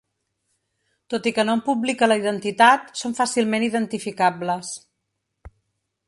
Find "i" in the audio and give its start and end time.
1.31-1.33